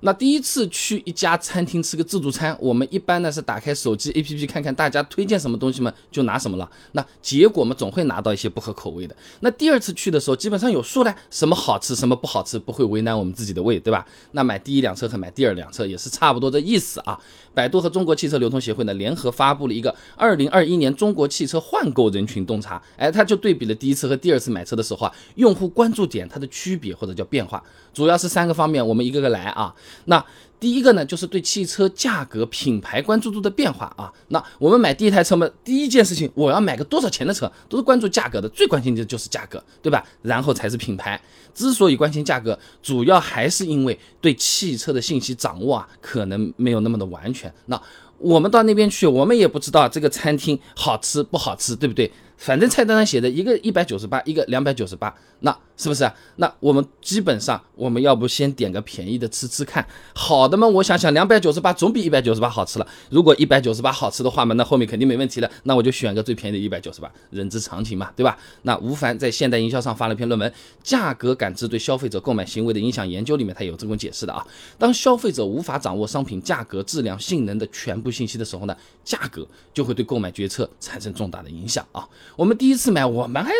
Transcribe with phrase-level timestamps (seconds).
[0.00, 6.70] 那第一次去一家餐厅吃个自助餐，我们一般呢是打开手机 APP 看看大家推荐什么东西嘛，就拿什么了。
[6.92, 9.16] 那结果嘛，总会拿到一些不合口味的。
[9.40, 14.06] 那第二次去的时候，基本上有数了，什么好吃，什么不好吃，不会为难我们自己的胃，对吧？
[14.32, 17.18] 那买第一辆车和买第二辆车也是差不多的意思啊。
[17.52, 27.60] 百度和中国汽车流通协会呢联合发布了一个二零二一年中国汽车换购人群洞察，哎，他就对比了第一次和第二次买车的时候啊，用户关注点它的区别或者叫变化，
[27.98, 29.74] 主要是三个方面，我们一个个来啊。
[30.04, 30.24] 那
[30.60, 34.12] 第一个呢，就是对汽车价格、品牌关注度的变化啊。
[34.28, 40.04] 那我们买第一台车嘛，第一件事情，我要买个多少钱的车，都是关注价格的，最关心的就是价格，对吧？
[40.22, 41.20] 然后才是品牌。
[41.52, 47.52] 之所以关心价格，主要还是因为对汽车的信息掌握啊，可能没有那么的完全。
[47.66, 47.82] 那
[48.18, 52.12] 我们到那边去，我们也不知道这个餐厅好吃不好吃，对不对？
[52.38, 56.10] 反正菜单上写的一个一百九十八，一个两百九十八，那是不是？
[56.36, 60.66] 那我们基本上我们要不先点个便宜的吃吃看，好的嘛？
[60.66, 62.86] 我想想，两百九十八总比一百九十八好吃了。
[63.10, 65.50] 如果一百九十八好吃的话嘛，那后面肯定没问题了。
[65.64, 68.38] 那我就选个最便宜的一百九十八，人之常情嘛，对吧？
[68.62, 70.48] 那吴凡在现代营销上发了篇论文
[70.82, 74.46] 《价格感知对消费者购买行为的影响研究》里面，他有这么解释的啊。
[74.78, 82.08] 当消费者无法掌握商品价格、质量、性能的全部信息的时候呢，价格就会对购买决策产生重大的影响啊。
[82.36, 83.52] 我们第一次买，我们还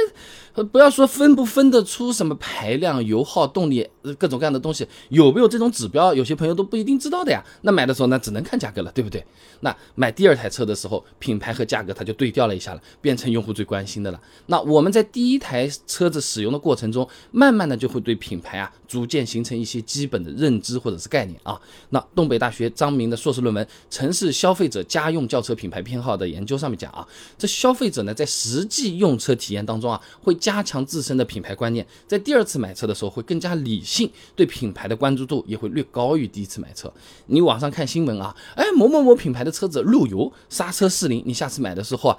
[0.72, 7.44] 不要说分不分得出什么排量、油耗、动力各种各样的东西，有没有这种指标，有些朋友都不一定知道的呀。
[7.62, 9.24] 那买的时候呢，只能看价格了，对不对？
[9.60, 14.20] 那买第二台车的时候，品牌和价格它就对调了一下了，变成用户最关心的了。
[14.46, 21.60] 那我们在第一台车子使用的过程中，慢慢的就会对品牌啊，逐渐形成一些基本的认知或者是概念啊。
[21.90, 36.92] 那东北大学张明的硕士论文《城市消费者家用轿车品牌偏好的研究》上面讲啊，这消费者呢在实际用车体验当中啊，会加强自身的品牌观念，在第二次买车的时候会更加理性，对品牌的关注度也会略高于第一次买车。
[37.26, 42.18] 你网上看新闻啊，哎，某某某品牌的车子漏油、刹车失灵，你下次买的时候啊，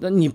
[0.00, 0.30] 那你。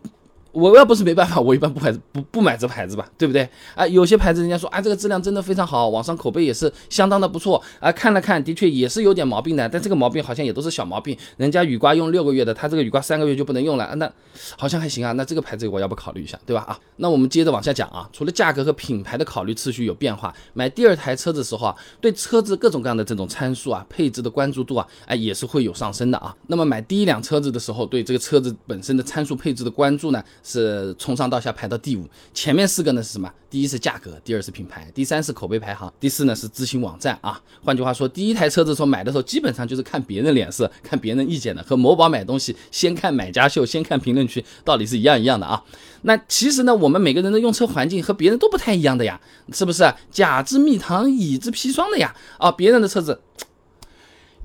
[0.51, 3.47] 我要不是没办法，我一般不买不不买这牌子吧，对不对？
[3.75, 7.91] 啊，有些牌子人家说啊，这个质量真的非常好，网上口碑也是相当的不错啊。
[7.91, 11.17] 看了看，的确也是有点毛病的，但这个毛病好像也都是小毛病。
[11.37, 14.11] 人家雨刮用六个月的，他这个雨刮三个月就不能用了，那
[14.57, 15.11] 好像还行啊。
[15.11, 16.63] 那这个牌子我要不考虑一下，对吧？
[16.63, 18.09] 啊，那我们接着往下讲啊。
[18.11, 26.35] 除了价格和品牌的考虑次序有变化，买第二台车子的时候啊，对车子各种各样的这种参数啊、配置的关注度啊，哎也是会有上升的啊。
[26.47, 30.23] 那么买第一辆车子的时候，对这个车子本身的参数配置的关注呢？
[30.43, 33.31] 是从上到下排到第五，前面四个呢是什么？
[33.49, 37.41] 第一是价格，第二是品牌，第三是口碑排行，第四呢是咨询网站啊。
[37.63, 45.63] 换句话说，第一台车子时候买的时候，基本上就是看别人脸色， 看别人意见的，和某宝买东西先看买家秀，先看评论区，道理是一样一样的啊。
[46.03, 49.19] 那其实呢，我们每个人的用车环境和别人都不太一样的呀，
[49.51, 49.91] 是不是？
[50.11, 52.15] 甲之蜜糖，乙之砒霜的呀。
[52.37, 53.19] 啊，别人的车子。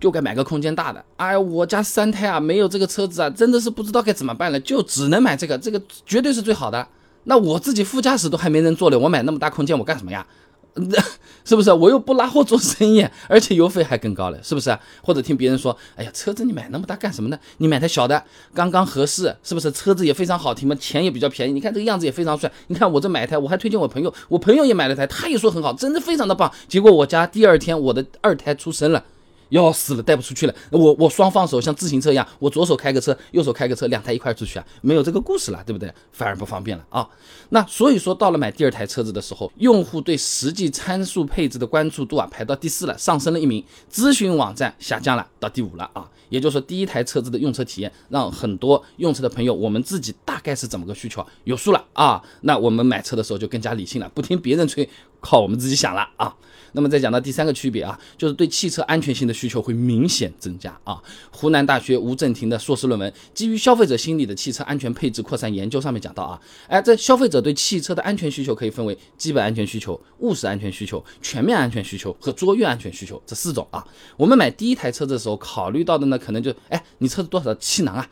[0.04, 6.86] 就该买个空间大的，哎，我家三胎啊，没有这个车子啊，真的是不知道该怎么办了，就只能买这个，这个绝对是最好的。
[7.22, 10.26] 那我自己副驾驶都还没人坐了，我买那么大空间我干什么呀？
[10.74, 11.02] 那
[11.46, 11.72] 是不是？
[11.72, 14.78] 我又不拉货做生意，而且油费还更高了，是不是？
[15.02, 17.38] 或者听别人说，哎呀，车子你买那么大干什么呢？
[17.56, 18.22] 你买台小的
[18.52, 19.72] 刚刚合适，是不是？
[19.72, 22.52] 车子也非常好停嘛，钱也比较便宜，你看这个样子也非常帅。
[22.66, 26.52] 你看我这买一台，我还推荐我朋友，我朋友也买了台，他也说很好，真的非常的棒。
[26.68, 29.02] 结果我家第二天我的二胎出生了。
[29.48, 30.54] 要死了，带不出去了。
[30.70, 35.92] 我我双放手像自行车一样，我左手开个车，右手开个车，两台一块出去啊，没有这个故事了，对不对？
[36.12, 37.08] 反而不方便了啊。
[37.50, 43.64] 那所以说，到了买第二台车子的时候，用户对实际参数配置的关注度啊，排到第四了，上升了一名。
[43.92, 46.08] 咨询网站下降了，到第五了啊。
[46.30, 52.20] 也就是说，第一台车子的用车体验，让很多用车的朋友，我们自己大概是怎么个需求有数了啊。
[52.40, 54.88] 那我们买车的时候就更加理性了，不听别人吹，
[55.24, 56.36] 靠我们自己想了啊。
[56.76, 61.00] 那么再讲到第三个区别啊，就是对汽车安全性的需求会明显增加啊。
[61.30, 73.86] 湖南大学吴正廷的硕士论文《基于消费者心理的汽车安全配置扩散研究》上面讲到啊，哎，这消费者对汽车的安全需求可以分为基本安全需求、务实安全需求、全面安全需求和卓越安全需求这四种啊。
[74.16, 78.04] 我们买第一台车子的时候考虑到的呢，可能就哎，你车子多少气囊啊？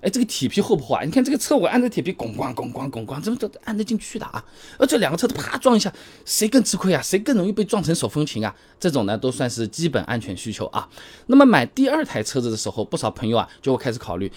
[0.00, 1.02] 哎，这个铁皮厚不厚啊？
[1.04, 4.42] 你看这个车，我按着铁皮，拱咣拱咣拱咣，怎么都按得进去的啊？
[4.78, 5.92] 而这两个车子啪撞一下，
[6.24, 7.02] 谁更吃亏啊？
[7.02, 8.54] 谁更容易被撞成手风琴啊？
[8.78, 10.88] 这种呢，都算是基本安全需求啊。
[11.26, 14.32] 那么买第二台车子的时候，不少朋友啊就会开始考虑，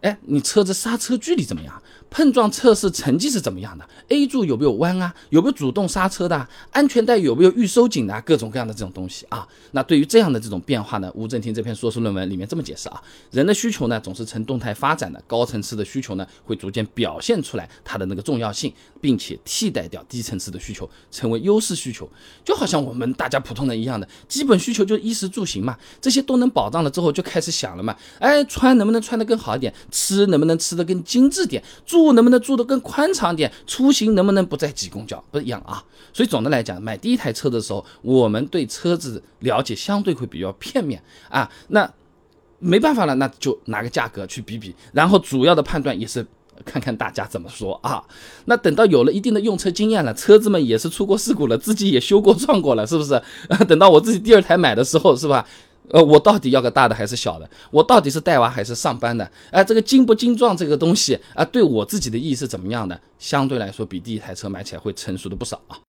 [0.00, 1.82] 哎，你车子刹车距离怎么样？
[2.12, 5.12] 碰撞测试成绩是怎么样的？A 柱有没有弯啊？
[5.30, 6.46] 有没有主动刹车的？
[6.70, 8.20] 安全带有没有预收紧的？
[8.20, 9.48] 各种各样的这种东西啊。
[9.70, 18.70] 那对于这样的这种变化呢，吴正廷这篇硕士论文里面这么解释啊：人的需求呢总是呈动态发展的，高层次的需求呢会逐渐表现出来它的那个重要性，
[19.00, 22.06] 并且替代掉低层次的需求，成为优势需求。
[22.44, 27.96] 就好像我们大家普通人一样的基本需求就衣食住行嘛，这些都能保障了之后，就开始想了嘛。
[28.18, 29.72] 哎，穿能不能穿得更好一点？
[29.90, 31.62] 吃能不能吃得更精致点？
[31.86, 33.52] 住能不能住得更宽敞点？
[33.66, 35.22] 出行能不能不再挤公交？
[35.30, 35.84] 不一样啊。
[36.12, 41.48] 所以总的来讲，买第一台车的时候，我们对车子了解相对会比较片面啊。
[41.68, 41.88] 那
[42.58, 46.26] 没办法了，那就拿个价格去比比，然后主要的判断也是
[46.64, 48.02] 看看大家怎么说啊。
[48.44, 53.20] 那等到有了一定的用车经验了，车子们也是出过事故了，自己也修过撞过了，是不是？
[53.66, 55.46] 等到我自己第二台买的时候，是吧？
[55.90, 57.48] 呃，我到底要个大的还是小的？
[57.70, 59.30] 我到底是带娃还是上班的？
[59.50, 62.98] 哎，这个精不精壮这个东西啊，对我自己的意义是怎么样的？
[63.18, 65.78] 相对来说，比第一台车买起来会成熟的不少啊。